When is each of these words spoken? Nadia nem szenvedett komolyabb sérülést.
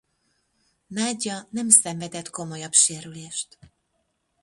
Nadia 0.89 1.47
nem 1.49 1.69
szenvedett 1.69 2.29
komolyabb 2.29 2.73
sérülést. 2.73 3.57